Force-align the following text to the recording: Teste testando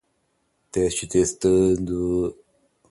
Teste 0.71 1.05
testando 1.13 2.01